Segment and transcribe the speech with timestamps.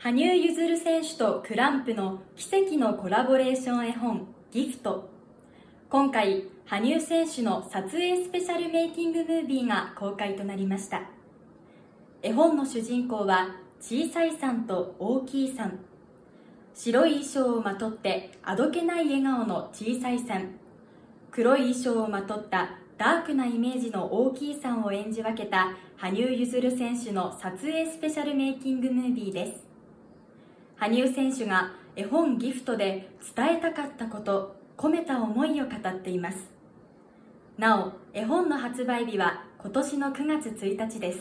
[0.00, 5.10] 羽生結弦選手とクランプの奇跡のコラボレーション絵本ギフト。
[5.90, 11.02] 今回羽生選手の撮影スペシャルメイキングムービーが公開となりました。
[12.22, 15.80] 絵本の主人公は小さいさんと大きいさん。
[16.74, 20.60] 白い衣装をまとってあどけない笑顔の小さいさん。
[21.32, 29.66] 黒い衣装をまとったダークなイメージの大きいさんを演じ分けた羽生結弦選手の撮影スペシャルメイキングムービーです。
[30.80, 36.38] 羽生選手が絵本ギフトで伝えたかったこと込めた思いを語っています。
[37.58, 41.18] なお絵本の発売日は今年の9月1日です。